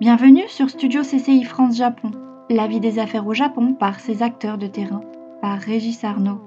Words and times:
Bienvenue 0.00 0.48
sur 0.48 0.70
Studio 0.70 1.02
CCI 1.02 1.44
France 1.44 1.76
Japon, 1.76 2.10
la 2.48 2.66
vie 2.66 2.80
des 2.80 2.98
affaires 2.98 3.26
au 3.26 3.34
Japon 3.34 3.74
par 3.74 4.00
ses 4.00 4.22
acteurs 4.22 4.56
de 4.56 4.66
terrain, 4.66 5.02
par 5.42 5.60
Régis 5.60 6.04
Arnaud. 6.04 6.40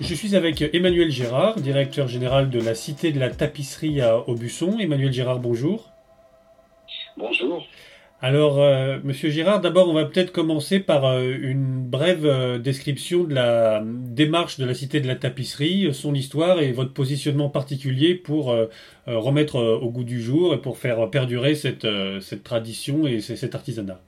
Je 0.00 0.14
suis 0.14 0.34
avec 0.34 0.64
Emmanuel 0.72 1.10
Gérard, 1.10 1.56
directeur 1.56 2.08
général 2.08 2.48
de 2.48 2.58
la 2.58 2.74
Cité 2.74 3.12
de 3.12 3.20
la 3.20 3.28
Tapisserie 3.28 4.00
à 4.00 4.26
Aubusson. 4.26 4.78
Emmanuel 4.78 5.12
Gérard, 5.12 5.40
bonjour. 5.40 5.90
Bonjour. 7.18 7.66
Alors, 8.26 8.58
euh, 8.58 9.00
Monsieur 9.04 9.28
Girard, 9.28 9.60
d'abord, 9.60 9.86
on 9.86 9.92
va 9.92 10.06
peut-être 10.06 10.32
commencer 10.32 10.80
par 10.80 11.04
euh, 11.04 11.36
une 11.42 11.82
brève 11.82 12.24
euh, 12.24 12.58
description 12.58 13.24
de 13.24 13.34
la 13.34 13.84
démarche 13.84 14.58
de 14.58 14.64
la 14.64 14.72
Cité 14.72 15.02
de 15.02 15.06
la 15.06 15.14
Tapisserie, 15.14 15.92
son 15.92 16.14
histoire 16.14 16.58
et 16.60 16.72
votre 16.72 16.94
positionnement 16.94 17.50
particulier 17.50 18.14
pour 18.14 18.56
remettre 19.06 19.56
au 19.56 19.90
goût 19.90 20.04
du 20.04 20.22
jour 20.22 20.54
et 20.54 20.58
pour 20.62 20.78
faire 20.78 21.10
perdurer 21.10 21.54
cette, 21.54 21.86
cette 22.22 22.42
tradition 22.44 23.06
et 23.06 23.20
cet 23.20 23.54
artisanat. 23.54 24.00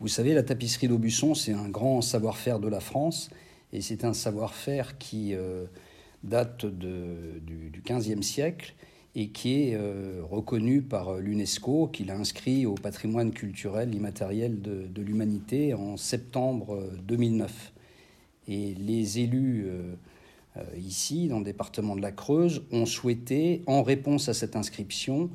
Vous 0.00 0.08
savez, 0.08 0.32
la 0.32 0.42
tapisserie 0.42 0.88
d'Aubusson, 0.88 1.34
c'est 1.34 1.52
un 1.52 1.68
grand 1.68 2.00
savoir-faire 2.00 2.60
de 2.60 2.68
la 2.68 2.80
France 2.80 3.28
et 3.74 3.82
c'est 3.82 4.06
un 4.06 4.14
savoir-faire 4.14 4.96
qui 4.96 5.34
date 6.24 6.64
de, 6.64 7.38
du, 7.46 7.68
du 7.68 7.82
15e 7.82 8.22
siècle 8.22 8.72
et 9.18 9.30
qui 9.30 9.62
est 9.62 9.74
euh, 9.74 10.20
reconnu 10.30 10.80
par 10.80 11.08
euh, 11.08 11.20
l'UNESCO, 11.20 11.88
qu'il 11.88 12.12
a 12.12 12.16
inscrit 12.16 12.66
au 12.66 12.74
patrimoine 12.74 13.32
culturel 13.32 13.92
immatériel 13.92 14.62
de, 14.62 15.02
l'humanité 15.02 15.74
en 15.74 15.96
septembre 15.96 16.88
2009. 17.02 17.50
Euh, 17.50 18.52
et 18.52 18.74
les 18.74 19.18
élus 19.18 19.66
ici, 20.78 21.28
dans 21.28 21.38
le 21.38 21.44
département 21.44 21.96
de 21.96 22.00
la 22.00 22.12
Creuse, 22.12 22.62
ont 22.72 22.86
souhaité, 22.86 23.62
en 23.66 23.82
réponse 23.82 24.30
à 24.30 24.34
cette 24.34 24.56
inscription, 24.56 25.28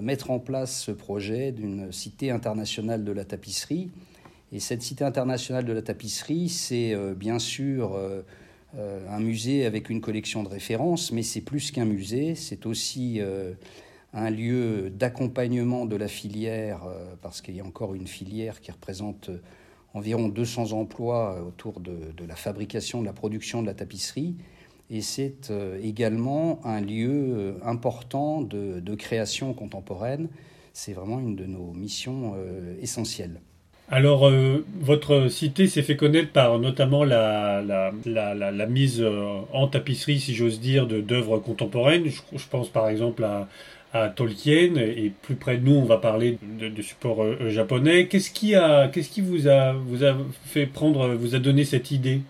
mettre 0.00 0.30
en 0.30 0.38
place 0.38 0.80
ce 0.82 0.92
projet 0.92 1.50
d'une 1.50 1.90
cité 1.90 2.30
internationale 2.30 3.02
de 3.02 3.10
la 3.10 3.24
tapisserie. 3.24 3.90
Et 4.52 4.60
cette 4.60 4.82
cité 4.82 5.02
internationale 5.02 5.64
de 5.64 5.72
la 5.72 5.82
tapisserie, 5.82 6.48
c'est 6.48 6.94
bien 7.16 7.40
sûr 7.40 7.98
un 9.08 9.20
musée 9.20 9.66
avec 9.66 9.90
une 9.90 10.00
collection 10.00 10.42
de 10.42 10.48
références, 10.48 11.12
mais 11.12 11.22
c'est 11.22 11.40
plus 11.40 11.70
qu'un 11.70 11.84
musée, 11.84 12.34
c'est 12.34 12.66
aussi 12.66 13.20
euh, 13.20 13.54
un 14.12 14.30
lieu 14.30 14.90
d'accompagnement 14.90 15.86
de 15.86 15.96
la 15.96 16.08
filière, 16.08 16.84
euh, 16.84 17.14
parce 17.22 17.40
qu'il 17.40 17.54
y 17.54 17.60
a 17.60 17.64
encore 17.64 17.94
une 17.94 18.06
filière 18.06 18.60
qui 18.60 18.70
représente 18.70 19.30
environ 19.92 20.28
200 20.28 20.72
emplois 20.72 21.42
autour 21.46 21.80
de, 21.80 22.24
la 22.26 22.34
fabrication, 22.34 23.00
de 23.00 23.06
la 23.06 23.12
production 23.12 23.62
de 23.62 23.66
la 23.66 23.74
tapisserie. 23.74 24.36
Et 24.90 25.00
c'est 25.00 25.52
également 25.80 26.60
un 26.64 26.80
lieu 26.80 27.56
important 27.62 28.42
de 28.42 28.94
création 28.96 29.54
contemporaine. 29.54 30.28
C'est 30.72 30.92
vraiment 30.94 31.20
une 31.20 31.36
de 31.36 31.46
nos 31.46 31.72
missions 31.72 32.34
essentielles. 32.82 33.40
Alors, 33.90 34.26
euh, 34.26 34.64
votre 34.80 35.28
cité 35.28 35.66
s'est 35.66 35.82
fait 35.82 35.96
connaître 35.96 36.32
par 36.32 36.58
notamment 36.58 37.04
la, 37.04 37.62
la, 37.62 38.66
mise 38.66 39.02
euh, 39.02 39.40
en 39.52 39.68
tapisserie, 39.68 40.20
si 40.20 40.34
j'ose 40.34 40.58
dire, 40.58 40.86
d'œuvres 40.86 41.38
contemporaines. 41.38 42.06
Je, 42.06 42.46
pense 42.50 42.70
par 42.70 42.88
exemple 42.88 43.24
à, 43.92 44.08
Tolkien, 44.08 44.74
et 44.76 45.12
plus 45.22 45.36
près 45.36 45.58
de 45.58 45.64
nous, 45.64 45.76
on 45.76 45.84
va 45.84 45.98
parler 45.98 46.38
de, 46.42 46.82
supports 46.82 47.22
euh, 47.22 47.50
japonais. 47.50 48.08
Qu'est-ce 48.08 48.30
qui, 48.30 48.54
a, 48.54 48.88
qu'est-ce 48.88 49.10
qui 49.10 49.20
vous, 49.20 49.48
a, 49.48 49.72
vous 49.72 50.02
a 50.04 50.16
fait 50.44 50.66
prendre, 50.66 51.14
vous 51.14 51.34
a 51.34 51.38
donné 51.38 51.64
cette 51.64 51.90
idée? 51.90 52.22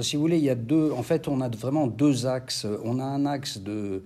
Si 0.00 0.16
vous 0.16 0.22
voulez, 0.22 0.38
il 0.38 0.44
y 0.44 0.50
a 0.50 0.54
deux. 0.54 0.90
En 0.90 1.02
fait, 1.02 1.28
on 1.28 1.40
a 1.40 1.48
vraiment 1.48 1.86
deux 1.86 2.26
axes. 2.26 2.66
On 2.84 2.98
a 2.98 3.04
un 3.04 3.26
axe 3.26 3.58
de 3.58 4.02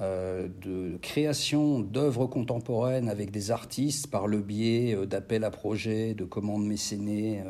euh, 0.00 0.48
de 0.60 0.96
création 1.02 1.78
d'œuvres 1.78 2.26
contemporaines 2.26 3.08
avec 3.08 3.30
des 3.30 3.52
artistes 3.52 4.08
par 4.08 4.26
le 4.26 4.40
biais 4.40 4.92
euh, 4.92 5.06
d'appels 5.06 5.44
à 5.44 5.52
projets, 5.52 6.14
de 6.14 6.24
commandes 6.24 6.66
mécénées, 6.66 7.44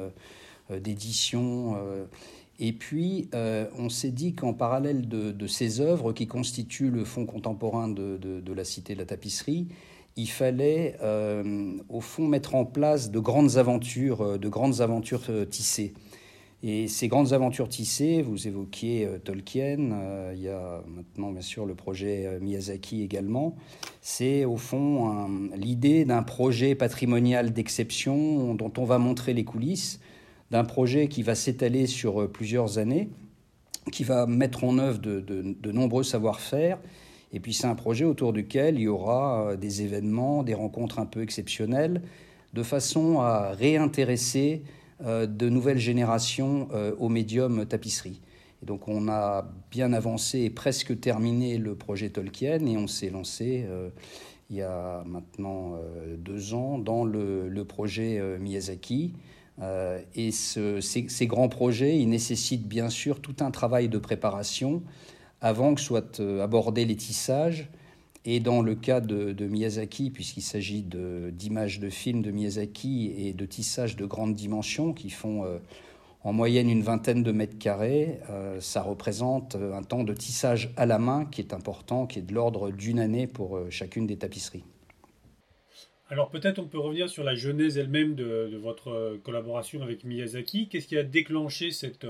euh, 0.71 0.79
d'éditions. 0.79 1.79
Et 2.59 2.73
puis, 2.73 3.29
on 3.35 3.91
s'est 3.91 4.11
dit 4.11 4.35
qu'en 4.35 4.55
parallèle 4.55 5.09
de, 5.09 5.47
ces 5.47 5.81
œuvres 5.81 6.15
qui 6.15 6.27
constituent 6.27 6.91
le 6.91 7.05
fond 7.05 7.27
contemporain 7.27 7.89
de, 7.89 8.17
de, 8.17 8.53
la 8.53 8.65
Cité 8.65 8.95
de 8.95 9.01
la 9.01 9.05
Tapisserie, 9.05 9.69
il 10.17 10.29
fallait, 10.29 10.97
au 11.91 12.01
fond, 12.01 12.27
mettre 12.27 12.55
en 12.55 12.65
place 12.65 13.11
de 13.11 13.19
grandes 13.19 13.59
aventures, 13.59 14.39
de 14.39 14.49
grandes 14.49 14.81
aventures 14.81 15.29
tissées. 15.51 15.93
Et 16.67 16.89
ces 16.89 17.09
grandes 17.09 17.35
aventures 17.35 17.69
tissées, 17.69 18.23
vous 18.23 18.49
évoquiez 18.49 19.05
euh, 19.05 19.19
Tolkien, 19.19 19.93
euh, 19.93 20.33
il 20.35 20.41
y 20.41 20.49
a 20.49 20.83
maintenant 20.89 21.31
bien 21.31 21.43
sûr 21.43 21.67
le 21.67 21.75
projet 21.75 22.25
euh, 22.25 22.41
Miyazaki 22.41 23.03
également, 23.03 23.55
c'est 24.01 24.47
au 24.47 24.57
fond 24.57 25.29
l'idée 25.55 26.07
d'un 26.07 26.23
projet 26.23 26.75
patrimonial 26.75 27.53
d'exception 27.53 28.55
dont 28.55 28.73
on 28.79 28.85
va 28.85 28.97
montrer 28.97 29.35
les 29.35 29.45
coulisses, 29.45 30.01
d'un 30.51 30.65
projet 30.65 31.09
qui 31.09 31.23
va 31.23 31.35
s'étaler 31.35 31.87
sur 31.87 32.31
plusieurs 32.33 32.79
années, 32.79 33.11
qui 33.93 34.03
va 34.03 34.25
mettre 34.25 34.65
en 34.65 34.79
œuvre 34.79 34.99
de, 34.99 35.71
nombreux 35.71 36.03
savoir-faire. 36.03 36.79
Et 37.35 37.41
puis 37.41 37.53
c'est 37.53 37.67
un 37.67 37.75
projet 37.75 38.07
autour 38.07 38.33
duquel 38.33 38.77
il 38.77 38.83
y 38.83 38.89
aura 38.89 39.55
des 39.57 39.83
événements, 39.83 40.43
des 40.43 40.55
rencontres 40.55 40.99
un 40.99 41.07
peu 41.07 41.21
exceptionnelles, 41.21 42.01
de 42.55 42.63
façon 42.63 43.21
à 43.21 43.51
réintéresser 43.53 44.63
de 45.01 45.49
nouvelles 45.49 45.79
générations 45.79 46.69
euh, 46.73 46.95
au 46.99 47.09
médium 47.09 47.67
tapisserie. 47.67 48.21
Et 48.63 48.67
donc 48.67 48.89
on 48.89 49.09
a 49.09 49.51
bien 49.71 49.93
avancé 49.93 50.41
et 50.41 50.51
presque 50.51 50.99
terminé 51.01 51.59
le 51.59 51.75
projet 51.75 52.11
Tolkien 52.11 52.65
et 52.67 52.77
on 52.77 52.87
s'est 52.87 53.11
lancé 53.11 53.65
euh, 53.69 53.91
il 54.51 54.57
y 54.57 54.63
a 54.63 55.03
maintenant 55.07 55.79
deux 56.19 56.53
ans 56.53 56.79
dans 56.79 57.05
le, 57.05 57.65
projet 57.65 58.21
Miyazaki. 58.39 59.15
et 60.15 60.31
ces, 60.31 61.27
grands 61.27 61.49
projets, 61.49 61.99
ils 61.99 62.09
nécessitent 62.09 62.69
bien 62.69 62.91
sûr 62.91 63.21
tout 63.21 63.37
un 63.41 63.51
travail 63.51 63.89
de 63.89 63.97
préparation 63.97 64.83
avant 65.41 65.75
que 65.75 65.81
soient 65.81 66.21
abordés 66.43 66.85
les 66.85 66.95
tissages 66.95 67.71
et 68.25 68.41
dans 68.41 68.63
le 68.63 68.75
cas 68.75 69.01
de, 69.01 69.47
Miyazaki, 69.47 70.11
puisqu'il 70.11 70.43
s'agit 70.43 70.83
d'images 70.83 71.79
de, 71.79 71.91
films 71.91 72.23
de 72.23 72.31
Miyazaki 72.31 73.13
et 73.17 73.33
de 73.33 73.47
tissages 73.47 73.97
de 73.97 74.07
grande 74.07 74.35
dimension 74.35 74.95
qui 74.95 75.11
font 75.11 75.45
euh, 75.45 75.59
en 76.23 76.33
moyenne 76.33 76.71
une 76.71 76.83
vingtaine 76.83 77.23
de 77.23 77.33
mètres 77.33 77.59
carrés, 77.59 78.21
euh, 78.31 78.61
ça 78.61 78.83
représente 78.83 79.57
un 79.57 79.83
temps 79.83 80.05
de 80.05 80.15
tissage 80.15 80.73
à 80.77 80.87
la 80.87 80.99
main 80.99 81.27
qui 81.27 81.43
est 81.43 81.53
important, 81.53 82.07
qui 82.07 82.19
est 82.19 82.23
de 82.23 82.33
l'ordre 82.33 82.71
d'une 82.71 82.99
année 82.99 83.27
pour 83.27 83.59
euh, 83.59 83.67
chacune 83.69 84.07
des 84.07 84.17
tapisseries. 84.17 84.65
Alors 86.09 86.31
peut-être 86.31 86.59
on 86.59 86.67
peut 86.67 86.79
revenir 86.79 87.09
sur 87.09 87.25
la 87.25 87.35
genèse 87.35 87.77
elle-même 87.77 88.15
de, 88.15 88.49
de, 88.51 88.57
votre 88.57 89.19
collaboration 89.23 89.83
avec 89.83 90.05
Miyazaki. 90.05 90.69
Qu'est-ce 90.69 90.87
qui 90.87 90.97
a 90.97 91.03
déclenché 91.03 91.71
cette 91.71 92.07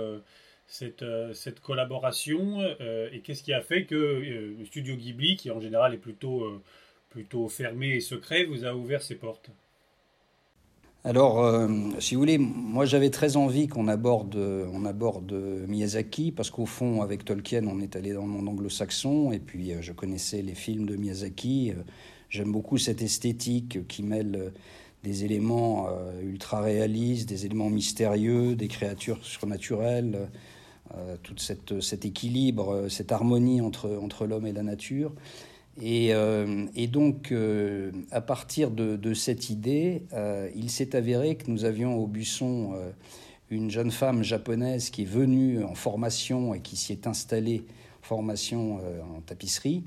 cette, 0.66 1.02
euh, 1.02 1.32
cette 1.32 1.60
collaboration 1.60 2.60
euh, 2.80 3.08
et 3.12 3.20
qu'est-ce 3.20 3.42
qui 3.42 3.52
a 3.52 3.60
fait 3.60 3.84
que 3.84 3.94
euh, 3.94 4.56
le 4.58 4.64
studio 4.64 4.96
Ghibli, 4.96 5.36
qui 5.36 5.50
en 5.50 5.60
général 5.60 5.94
est 5.94 5.98
plutôt, 5.98 6.60
plutôt 7.10 7.48
fermé 7.48 7.90
et 7.96 8.00
secret, 8.00 8.44
vous 8.44 8.64
a 8.64 8.74
ouvert 8.74 9.02
ses 9.02 9.14
portes? 9.14 9.50
Alors, 11.06 11.68
si 11.98 12.14
vous 12.14 12.20
voulez, 12.22 12.38
moi 12.38 12.86
j'avais 12.86 13.10
très 13.10 13.36
envie 13.36 13.68
qu'on 13.68 13.88
aborde, 13.88 14.36
on 14.36 14.86
aborde 14.86 15.32
Miyazaki, 15.68 16.32
parce 16.32 16.48
qu'au 16.48 16.64
fond, 16.64 17.02
avec 17.02 17.26
Tolkien, 17.26 17.66
on 17.66 17.78
est 17.80 17.94
allé 17.94 18.14
dans 18.14 18.22
le 18.22 18.28
monde 18.28 18.48
anglo-saxon, 18.48 19.30
et 19.30 19.38
puis 19.38 19.74
je 19.82 19.92
connaissais 19.92 20.40
les 20.40 20.54
films 20.54 20.86
de 20.86 20.96
Miyazaki. 20.96 21.74
J'aime 22.30 22.50
beaucoup 22.50 22.78
cette 22.78 23.02
esthétique 23.02 23.86
qui 23.86 24.02
mêle 24.02 24.54
des 25.02 25.26
éléments 25.26 25.90
ultra 26.22 26.62
réalistes, 26.62 27.28
des 27.28 27.44
éléments 27.44 27.68
mystérieux, 27.68 28.56
des 28.56 28.68
créatures 28.68 29.22
surnaturelles. 29.26 30.30
Euh, 30.92 31.16
tout 31.22 31.34
cet 31.80 32.04
équilibre, 32.04 32.74
euh, 32.74 32.88
cette 32.90 33.10
harmonie 33.10 33.62
entre, 33.62 33.98
entre 34.02 34.26
l'homme 34.26 34.46
et 34.46 34.52
la 34.52 34.62
nature. 34.62 35.12
Et, 35.80 36.12
euh, 36.12 36.66
et 36.76 36.86
donc, 36.86 37.34
à 38.12 38.20
partir 38.20 38.70
de, 38.70 38.96
de 38.96 39.14
cette 39.14 39.50
idée, 39.50 40.02
il 40.54 40.70
s'est 40.70 40.94
avéré 40.94 41.34
que 41.34 41.50
nous 41.50 41.64
avions 41.64 41.96
au 41.96 42.06
Buisson 42.06 42.74
une 43.50 43.70
jeune 43.70 43.90
femme 43.90 44.22
japonaise 44.22 44.90
qui 44.90 45.02
est 45.02 45.06
venue 45.06 45.64
en 45.64 45.74
formation 45.74 46.54
et 46.54 46.60
qui 46.60 46.76
s'y 46.76 46.92
est 46.92 47.08
installée 47.08 47.64
en 48.02 48.06
formation 48.06 48.76
en 48.76 49.20
tapisserie. 49.26 49.82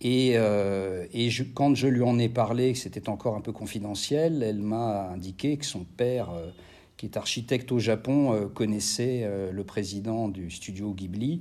Et, 0.00 0.30
et 0.32 1.28
quand 1.54 1.76
je 1.76 1.86
lui 1.86 2.02
en 2.02 2.18
ai 2.18 2.28
parlé, 2.28 2.74
c'était 2.74 3.08
encore 3.08 3.36
un 3.36 3.40
peu 3.40 3.52
confidentiel, 3.52 4.42
elle 4.42 4.58
m'a 4.58 5.10
indiqué 5.10 5.58
que 5.58 5.64
son 5.64 5.84
père 5.84 6.30
qui 7.00 7.06
est 7.06 7.16
architecte 7.16 7.72
au 7.72 7.78
Japon, 7.78 8.34
euh, 8.34 8.46
connaissait 8.46 9.22
euh, 9.22 9.52
le 9.52 9.64
président 9.64 10.28
du 10.28 10.50
studio 10.50 10.92
Ghibli. 10.92 11.40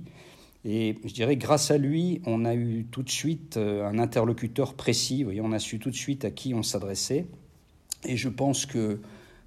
Et 0.64 0.96
je 1.04 1.14
dirais, 1.14 1.36
grâce 1.36 1.70
à 1.70 1.78
lui, 1.78 2.22
on 2.26 2.46
a 2.46 2.56
eu 2.56 2.86
tout 2.90 3.04
de 3.04 3.10
suite 3.10 3.58
euh, 3.58 3.86
un 3.86 4.00
interlocuteur 4.00 4.74
précis. 4.74 5.18
Vous 5.18 5.26
voyez, 5.26 5.42
on 5.42 5.52
a 5.52 5.60
su 5.60 5.78
tout 5.78 5.90
de 5.90 5.98
suite 5.98 6.24
à 6.24 6.32
qui 6.32 6.54
on 6.54 6.64
s'adressait. 6.64 7.26
Et 8.06 8.16
je 8.16 8.30
pense 8.30 8.66
que 8.66 9.02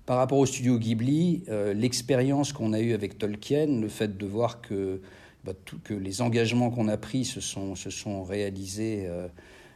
par 0.04 0.18
rapport 0.18 0.36
au 0.36 0.44
studio 0.44 0.78
Ghibli, 0.78 1.44
l'expérience 1.74 2.52
qu'on 2.52 2.74
a 2.74 2.80
eue 2.80 2.92
avec 2.92 3.16
Tolkien, 3.16 3.80
le 3.80 3.88
fait 3.88 4.18
de 4.18 4.26
voir 4.26 4.60
que, 4.60 5.00
bah, 5.44 5.52
que 5.84 5.94
les 5.94 6.20
engagements 6.20 6.70
qu'on 6.70 6.88
a 6.88 6.98
pris 6.98 7.24
se 7.24 7.40
sont, 7.40 7.74
se 7.74 7.88
sont 7.88 8.22
réalisés 8.24 9.08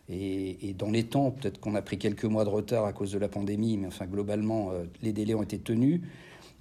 et, 0.09 0.75
dans 0.79 0.91
les 0.91 1.03
temps, 1.03 1.33
peut-être 1.33 1.59
qu'on 1.59 1.75
a 1.75 1.83
pris 1.83 1.99
quelques 1.99 2.25
mois 2.25 2.45
de 2.45 2.51
retard 2.51 2.85
à 2.85 2.93
cause 2.93 3.11
de 3.11 3.19
la 3.19 3.29
pandémie, 3.29 3.77
mais 3.77 3.89
enfin 3.89 4.07
globalement, 4.07 4.71
euh, 4.71 4.85
les 5.03 5.13
délais 5.13 5.35
ont 5.35 5.43
été 5.43 5.59
tenus, 5.59 6.01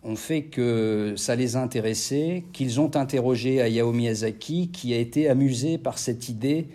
ont 0.04 0.16
fait 0.16 0.44
que 0.44 1.14
ça 1.16 1.36
les 1.36 1.56
a 1.56 1.62
intéressés, 1.62 2.44
qu'ils 2.54 2.80
ont 2.80 2.96
interrogé 2.96 3.62
Hayao 3.62 3.92
Miyazaki, 3.92 4.70
qui 4.70 4.94
a 4.94 4.98
été 4.98 5.30
amusé 5.30 5.78
par 5.78 6.00
cette 6.00 6.28
idée 6.28 6.68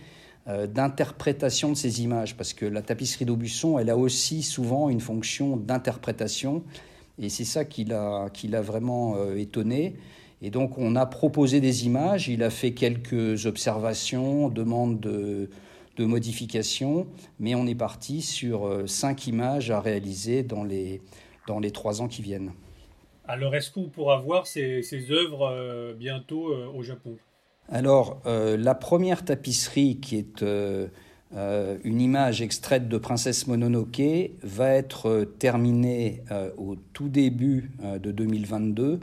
euh, 0.46 0.68
d'interprétation 0.68 1.70
de 1.70 1.74
ces 1.74 2.02
images, 2.02 2.36
parce 2.36 2.52
que 2.52 2.66
la 2.66 2.82
tapisserie 2.82 3.24
d'Aubusson, 3.24 3.78
elle 3.78 3.90
a 3.90 3.96
aussi 3.96 4.42
souvent 4.42 4.90
une 4.90 5.00
fonction 5.00 5.56
d'interprétation, 5.56 6.62
et 7.18 7.28
c'est 7.28 7.44
ça 7.44 7.64
qui 7.64 7.84
l'a 7.84 8.62
vraiment 8.62 9.16
euh, 9.16 9.34
étonné. 9.36 9.96
Et 10.40 10.50
donc 10.50 10.78
on 10.78 10.94
a 10.94 11.04
proposé 11.04 11.60
des 11.60 11.84
images, 11.84 12.28
il 12.28 12.44
a 12.44 12.50
fait 12.50 12.72
quelques 12.72 13.44
observations, 13.44 14.48
demandes 14.48 15.00
de 15.00 15.50
de 16.00 16.06
modifications, 16.06 17.06
mais 17.38 17.54
on 17.54 17.66
est 17.66 17.74
parti 17.74 18.22
sur 18.22 18.66
euh, 18.66 18.86
cinq 18.86 19.26
images 19.26 19.70
à 19.70 19.80
réaliser 19.80 20.42
dans 20.42 20.64
les, 20.64 21.02
dans 21.46 21.60
les 21.60 21.70
trois 21.70 22.00
ans 22.00 22.08
qui 22.08 22.22
viennent. 22.22 22.52
Alors, 23.28 23.54
est-ce 23.54 23.70
qu'on 23.70 23.90
pourra 23.90 24.16
voir 24.18 24.46
ces, 24.46 24.82
ces 24.82 25.12
œuvres 25.12 25.50
euh, 25.52 25.92
bientôt 25.92 26.48
euh, 26.48 26.66
au 26.74 26.82
Japon? 26.82 27.16
Alors, 27.68 28.20
la 28.24 28.74
première 28.74 29.24
tapisserie, 29.24 30.00
qui 30.00 30.16
est 30.16 30.42
une 30.42 32.00
image 32.00 32.42
extraite 32.42 32.88
de 32.88 32.98
Princesse 32.98 33.46
Mononoke, 33.46 34.32
va 34.42 34.70
être 34.70 35.22
terminée 35.38 36.24
au 36.56 36.74
tout 36.92 37.08
début 37.08 37.70
de 37.80 38.10
2022 38.10 38.98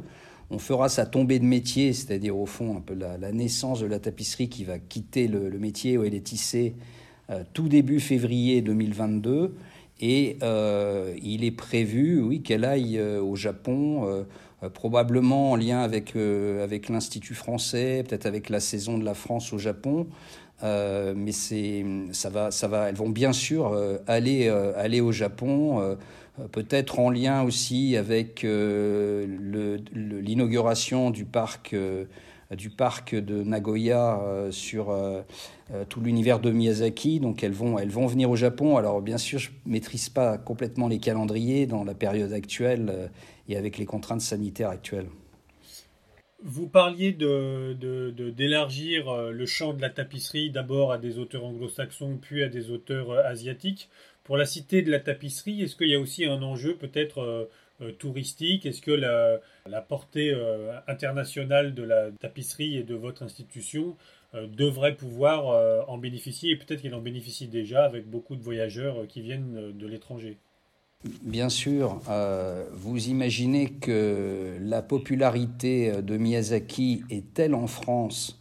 on 0.50 0.60
fera 0.60 0.90
sa 0.90 1.06
tombée 1.06 1.40
de 1.40 1.46
métier, 1.46 1.94
c'est-à-dire 1.94 2.38
au 2.38 2.46
fond 2.46 2.78
un 2.78 2.82
peu 2.82 2.94
la, 2.94 3.32
naissance 3.32 3.82
de 3.82 3.86
la 3.86 4.00
tapisserie 4.00 4.50
qui 4.50 4.64
va 4.64 4.80
quitter 4.80 5.28
le, 5.28 5.50
métier 5.60 5.98
où 5.98 6.04
elle 6.04 6.16
est 6.16 6.26
tissée 6.26 6.76
euh, 7.30 7.44
tout 7.54 7.68
début 7.68 8.00
février 8.00 8.62
2022. 8.62 9.56
Et 10.00 10.38
euh, 10.44 11.14
il 11.22 11.44
est 11.44 11.52
prévu, 11.52 12.22
oui, 12.22 12.42
qu'elle 12.42 12.64
aille 12.64 12.98
euh, 12.98 13.22
au 13.22 13.36
Japon, 13.36 14.26
probablement 14.74 15.52
en 15.52 15.56
lien 15.56 15.82
avec, 15.82 16.16
avec 16.16 16.90
l'Institut 16.90 17.36
français, 17.36 18.04
peut-être 18.08 18.26
avec 18.26 18.50
la 18.50 18.60
saison 18.60 18.98
de 18.98 19.06
la 19.06 19.14
France 19.14 19.54
au 19.54 19.60
Japon. 19.60 20.08
mais 20.64 21.32
c'est, 21.32 21.86
ça 22.12 22.30
va, 22.30 22.50
ça 22.50 22.68
va, 22.68 22.90
elles 22.90 22.96
vont 22.96 23.10
bien 23.10 23.34
sûr 23.34 23.78
aller, 24.08 24.50
aller 24.50 25.00
au 25.00 25.12
Japon 25.12 25.98
peut-être 26.52 27.00
en 27.00 27.10
lien 27.10 27.44
aussi 27.44 27.98
avec 27.98 28.44
euh, 28.44 29.26
l'inauguration 29.94 31.10
du 31.10 31.26
parc 31.26 31.74
euh, 31.74 32.06
du 32.52 32.70
parc 32.70 33.14
de 33.14 33.44
Nagoya 33.44 34.22
sur 34.52 34.98
tout 35.90 36.00
l'univers 36.00 36.40
de 36.40 36.50
Miyazaki. 36.50 37.20
Donc 37.20 37.44
elles 37.44 37.52
vont, 37.52 37.78
elles 37.78 37.90
vont 37.90 38.08
venir 38.08 38.30
au 38.30 38.38
Japon. 38.38 38.78
Alors 38.78 39.02
bien 39.02 39.18
sûr, 39.18 39.38
je 39.38 39.50
ne 39.66 39.72
maîtrise 39.74 40.08
pas 40.08 40.38
complètement 40.38 40.88
les 40.88 41.00
calendriers 41.00 41.66
dans 41.66 41.84
la 41.84 41.94
période 41.94 42.32
actuelle 42.32 43.12
et 43.50 43.58
avec 43.58 43.78
les 43.78 43.86
contraintes 43.86 44.22
sanitaires 44.22 44.70
actuelles. 44.70 45.10
Vous 46.42 46.70
parliez 46.70 47.12
d'élargir 47.12 49.14
le 49.30 49.46
champ 49.46 49.74
de 49.74 49.82
la 49.82 49.90
tapisserie 49.90 50.50
d'abord 50.50 50.94
à 50.94 51.00
des 51.00 51.18
auteurs 51.18 51.44
anglo-saxons, 51.44 52.18
puis 52.22 52.44
à 52.44 52.48
des 52.48 52.72
auteurs 52.72 53.12
asiatiques. 53.12 53.90
Pour 54.28 54.36
la 54.36 54.46
cité 54.46 54.82
de 54.82 54.92
la 54.92 55.00
tapisserie, 55.00 55.62
est-ce 55.62 55.78
qu'il 55.78 55.88
y 55.88 55.96
a 55.96 56.00
aussi 56.02 56.26
un 56.26 56.42
enjeu 56.42 56.76
peut-être 56.76 57.20
euh, 57.20 57.50
euh, 57.82 57.94
touristique? 57.94 58.66
Est-ce 58.66 58.82
que 58.82 58.92
la, 58.92 59.82
portée 59.82 60.34
euh, 60.34 60.78
internationale 60.90 61.74
de 61.74 61.84
la 61.84 62.12
tapisserie 62.20 62.76
et 62.76 62.84
de 62.84 62.94
votre 62.94 63.24
institution 63.24 63.96
devrait 64.34 64.96
pouvoir 64.96 65.88
en 65.88 65.98
bénéficier? 65.98 66.52
Et 66.52 66.56
peut-être 66.58 66.82
qu'il 66.82 66.94
en 66.94 67.00
bénéficie 67.00 67.48
déjà 67.48 67.86
avec 67.86 68.10
beaucoup 68.10 68.36
de 68.36 68.44
voyageurs 68.44 69.08
qui 69.08 69.22
viennent 69.22 69.72
de 69.72 69.88
l'étranger. 69.88 70.38
Bien 71.22 71.48
sûr, 71.48 72.02
vous 72.74 73.08
imaginez 73.08 73.70
que 73.70 74.58
la 74.60 74.82
popularité 74.82 76.02
de 76.02 76.18
Miyazaki 76.18 77.04
est 77.10 77.34
telle 77.34 77.56
en 77.56 77.68
France, 77.68 78.38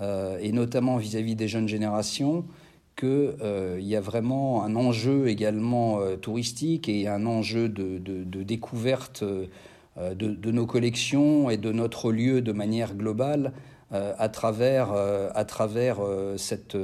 et 0.00 0.52
notamment 0.52 0.96
vis 0.96 1.16
à 1.16 1.20
-vis 1.20 1.36
des 1.36 1.48
jeunes 1.48 1.68
générations, 1.68 2.46
qu'il 2.96 3.36
euh, 3.42 3.78
y 3.80 3.94
a 3.94 4.00
vraiment 4.00 4.64
un 4.64 4.74
enjeu 4.74 5.28
également 5.28 6.00
euh, 6.00 6.16
touristique 6.16 6.88
et 6.88 7.06
un 7.08 7.26
enjeu 7.26 7.68
de, 7.68 7.98
découverte 8.42 9.22
euh, 9.22 10.14
de, 10.14 10.50
nos 10.50 10.66
collections 10.66 11.50
et 11.50 11.58
de 11.58 11.72
notre 11.72 12.10
lieu 12.10 12.40
de 12.40 12.52
manière 12.52 12.94
globale 12.94 13.52
à 13.92 14.28
travers, 14.28 14.90
à 14.90 15.44
travers 15.44 15.98
cette, 16.36 16.76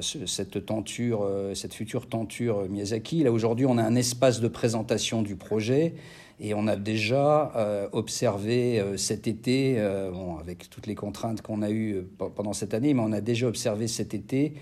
cette 0.00 0.66
tenture, 0.66 1.24
cette 1.54 1.72
future 1.72 2.08
tenture 2.08 2.68
Miyazaki. 2.68 3.22
Là 3.22 3.30
aujourd'hui, 3.30 3.64
on 3.64 3.78
a 3.78 3.82
un 3.84 3.94
espace 3.94 4.40
de 4.40 4.48
présentation 4.48 5.22
du 5.22 5.36
projet. 5.36 5.94
Et 6.40 6.52
on 6.52 6.66
a 6.66 6.74
déjà 6.74 7.88
observé 7.92 8.82
cet 8.96 9.28
été, 9.28 9.76
bon, 10.12 10.36
avec 10.38 10.68
toutes 10.68 10.88
les 10.88 10.96
contraintes 10.96 11.42
qu'on 11.42 11.62
a 11.62 11.70
eues 11.70 12.04
pendant 12.34 12.54
cette 12.54 12.74
année, 12.74 12.92
mais 12.92 13.02
on 13.02 13.12
a 13.12 13.20
déjà 13.20 13.46
observé 13.46 13.86
cet 13.86 14.12
été 14.12 14.54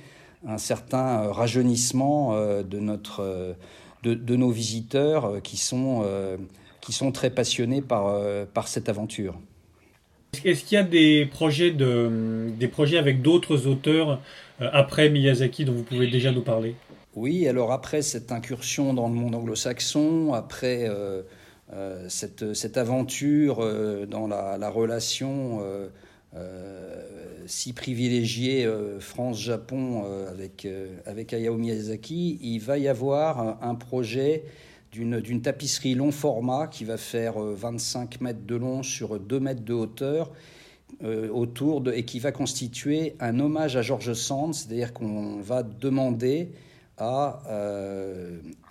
un 0.46 0.58
certain 0.58 1.24
euh, 1.24 1.32
rajeunissement 1.32 2.34
euh, 2.34 2.62
de, 2.62 2.78
notre, 2.78 3.20
euh, 3.20 3.54
de, 4.02 4.36
nos 4.36 4.50
visiteurs 4.50 5.42
qui 5.42 5.56
sont, 5.56 6.04
qui 6.80 6.92
sont 6.92 7.12
très 7.12 7.30
passionnés 7.30 7.82
par, 7.82 8.14
par 8.54 8.68
cette 8.68 8.88
aventure. 8.88 9.38
Est-ce 10.44 10.64
qu'il 10.64 10.76
y 10.76 10.80
a 10.80 10.84
des 10.84 11.26
projets, 11.26 11.70
de, 11.70 12.50
des 12.58 12.68
projets 12.68 12.98
avec 12.98 13.22
d'autres 13.22 13.66
auteurs 13.66 14.20
après 14.60 15.08
Miyazaki 15.08 15.64
dont 15.64 15.72
vous 15.72 15.82
pouvez 15.82 16.06
déjà 16.06 16.30
nous 16.30 16.42
parler? 16.42 16.74
Oui, 17.16 17.48
alors 17.48 17.72
après 17.72 18.02
cette 18.02 18.30
incursion 18.30 18.94
dans 18.94 19.08
le 19.08 19.14
monde 19.14 19.34
anglo-saxon, 19.34 20.32
après 20.34 20.88
cette, 22.08 22.54
cette, 22.54 22.76
aventure 22.76 23.58
dans 24.06 24.28
la, 24.28 24.58
la 24.58 24.70
relation 24.70 25.60
si 27.48 27.72
privilégié 27.72 28.66
euh, 28.66 29.00
France-Japon 29.00 30.02
euh, 30.04 30.30
avec, 30.30 30.68
avec 31.06 31.32
Hayao 31.32 31.56
Miyazaki, 31.56 32.38
il 32.42 32.60
va 32.60 32.78
y 32.78 32.86
avoir 32.86 33.62
un 33.62 33.74
projet 33.74 34.44
d'une 34.92 35.42
tapisserie 35.42 35.94
long 35.94 36.10
format 36.10 36.66
qui 36.66 36.84
va 36.84 36.96
faire 36.96 37.38
25 37.38 38.20
mètres 38.20 38.46
de 38.46 38.56
long 38.56 38.82
sur 38.82 39.20
2 39.20 39.38
mètres 39.38 39.62
de 39.62 39.74
hauteur 39.74 40.32
autour 41.30 41.82
de, 41.82 41.92
et 41.92 42.04
qui 42.04 42.18
va 42.18 42.32
constituer 42.32 43.14
un 43.20 43.38
hommage 43.38 43.76
à 43.76 43.82
George 43.82 44.14
Sand, 44.14 44.54
c'est-à-dire 44.54 44.94
qu'on 44.94 45.40
va 45.40 45.62
demander 45.62 46.52
à 46.96 47.42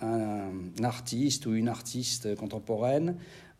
un, 0.02 0.50
artiste 0.84 1.46
ou 1.46 1.54
une 1.54 1.68
artiste 1.68 2.34
contemporaine 2.34 3.14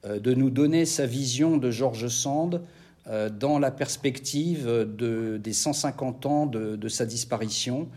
de 0.05 0.35
nous 0.35 0.51
donner 0.51 0.85
sa 0.85 1.07
vision 1.07 1.59
de 1.59 1.71
George 1.71 2.09
Sand 2.09 2.57
euh, 2.57 2.78
dans 3.09 3.59
la 3.59 3.71
perspective 3.71 4.67
de, 4.67 5.38
des 5.38 5.53
150 5.53 6.27
ans 6.27 6.47
de, 6.47 6.88
sa 6.88 7.07
disparition. 7.07 7.88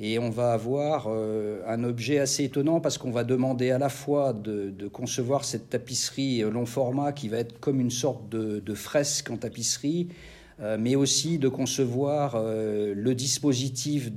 Et 0.00 0.18
on 0.18 0.30
va 0.30 0.52
avoir 0.52 1.06
euh, 1.08 1.60
un 1.66 1.82
objet 1.82 2.18
assez 2.18 2.44
étonnant 2.44 2.78
parce 2.80 2.98
qu'on 2.98 3.10
va 3.10 3.24
demander 3.24 3.72
à 3.72 3.78
la 3.78 3.88
fois 3.88 4.32
de, 4.32 4.72
concevoir 4.92 5.44
cette 5.44 5.70
tapisserie 5.70 6.42
long 6.42 6.66
format 6.66 7.12
qui 7.12 7.28
va 7.28 7.38
être 7.38 7.58
comme 7.58 7.80
une 7.80 7.90
sorte 7.90 8.28
de, 8.28 8.74
fresque 8.74 9.30
en 9.30 9.36
tapisserie, 9.36 10.08
euh, 10.60 10.76
mais 10.78 10.94
aussi 10.94 11.38
de 11.38 11.48
concevoir 11.48 12.40
le 12.40 13.12
dispositif 13.14 14.12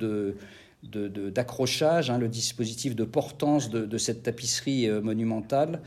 d'accrochage, 0.83 2.11
hein, 2.11 2.19
le 2.19 2.27
dispositif 2.27 2.95
de 2.95 3.05
portance 3.05 3.69
de, 3.69 3.97
cette 3.97 4.21
tapisserie 4.21 4.87
monumentale. 5.01 5.81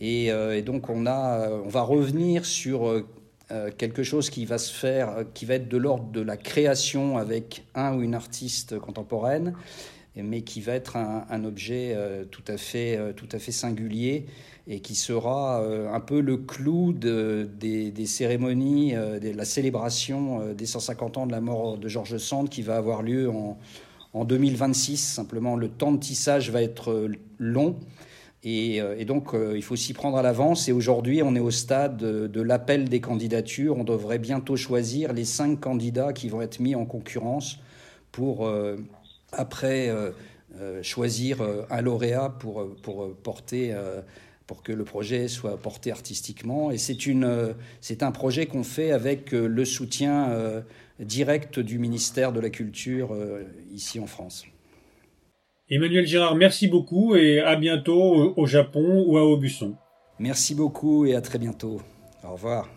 Et, 0.00 0.26
et, 0.28 0.62
donc 0.62 0.88
on, 0.88 1.06
a, 1.06 1.50
on 1.50 1.68
va 1.68 1.82
revenir 1.82 2.46
sur 2.46 3.04
euh, 3.50 3.70
quelque 3.76 4.02
chose 4.02 4.30
qui 4.30 4.46
va 4.46 4.56
se 4.56 4.72
faire, 4.72 5.10
euh, 5.10 5.24
qui 5.34 5.44
va 5.44 5.54
être 5.54 5.68
de 5.68 5.76
l'ordre 5.76 6.10
de 6.10 6.22
la 6.22 6.38
création 6.38 7.18
avec 7.18 7.66
un 7.74 7.94
ou 7.94 8.02
une 8.02 8.14
artiste 8.14 8.78
contemporaine, 8.78 9.54
mais 10.16 10.40
qui 10.42 10.62
va 10.62 10.72
être 10.72 10.96
un, 10.96 11.44
objet 11.44 11.92
euh, 11.94 12.24
tout, 12.24 12.44
à 12.48 12.56
fait, 12.56 13.12
tout 13.16 13.28
à 13.32 13.38
fait 13.38 13.52
singulier 13.52 14.26
et 14.66 14.80
qui 14.80 14.94
sera 14.94 15.62
un 15.92 16.00
peu 16.00 16.20
le 16.20 16.38
clou 16.38 16.94
de, 16.94 17.46
des, 17.58 18.06
cérémonies, 18.06 18.92
de 18.92 19.36
la 19.36 19.44
célébration 19.44 20.54
des 20.54 20.64
150 20.64 21.18
ans 21.18 21.26
de 21.26 21.32
la 21.32 21.42
mort 21.42 21.76
de 21.76 21.88
Georges 21.88 22.16
Sand 22.16 22.48
qui 22.48 22.62
va 22.62 22.76
avoir 22.76 23.02
lieu 23.02 23.28
en, 23.28 23.58
en 24.14 24.24
2026. 24.24 24.96
Simplement, 24.96 25.56
le 25.56 25.68
temps 25.68 25.92
de 25.92 25.98
tissage 25.98 26.50
va 26.50 26.62
être 26.62 27.10
long. 27.38 27.76
Euh, 28.46 28.96
et, 28.98 29.04
donc, 29.04 29.34
euh, 29.34 29.54
il 29.56 29.62
faut 29.62 29.76
s'y 29.76 29.92
prendre 29.92 30.16
à 30.16 30.22
l'avance. 30.22 30.68
Et 30.68 30.72
aujourd'hui, 30.72 31.22
on 31.22 31.34
est 31.34 31.40
au 31.40 31.50
stade 31.50 31.96
de, 31.96 32.40
l'appel 32.40 32.88
des 32.88 33.00
candidatures. 33.00 33.76
On 33.76 33.84
devrait 33.84 34.18
bientôt 34.18 34.56
choisir 34.56 35.12
les 35.12 35.24
cinq 35.24 35.60
candidats 35.60 36.12
qui 36.12 36.28
vont 36.28 36.42
être 36.42 36.60
mis 36.60 36.74
en 36.74 36.84
concurrence 36.84 37.58
pour, 38.12 38.46
euh, 38.46 38.76
après, 39.32 39.90
choisir 40.82 41.38
un 41.68 41.80
lauréat 41.80 42.28
pour, 42.38 42.68
que 44.62 44.72
le 44.72 44.84
projet 44.84 45.26
soit 45.26 45.56
porté 45.56 45.90
artistiquement. 45.90 46.70
Et 46.70 46.78
c'est 46.78 48.02
un 48.02 48.12
projet 48.12 48.46
qu'on 48.46 48.62
fait 48.62 48.92
avec 48.92 49.32
le 49.32 49.64
soutien 49.64 50.30
direct 51.00 51.58
du 51.58 51.80
ministère 51.80 52.32
de 52.32 52.38
la 52.38 52.50
Culture 52.50 53.16
ici 53.72 53.98
en 53.98 54.06
France. 54.06 54.44
Emmanuel 55.70 56.06
Girard, 56.06 56.36
merci 56.36 56.68
beaucoup 56.68 57.16
et 57.16 57.40
à 57.40 57.56
bientôt 57.56 58.34
au 58.36 58.46
Japon 58.46 59.04
ou 59.06 59.16
à 59.16 59.24
Aubusson. 59.24 59.76
Merci 60.18 60.54
beaucoup 60.54 61.06
et 61.06 61.14
à 61.14 61.22
très 61.22 61.38
bientôt. 61.38 61.80
Au 62.22 62.32
revoir. 62.32 62.68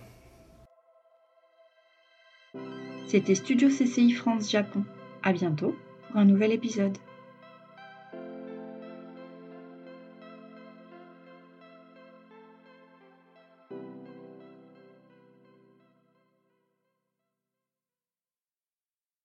C'était 3.08 3.36
Studio 3.36 3.70
CCI 3.70 4.12
France 4.12 4.50
Japon. 4.50 4.84
À 5.22 5.34
bientôt 5.34 5.76
pour 6.08 6.18
un 6.18 6.26
nouvel 6.26 6.52
épisode. 6.52 6.98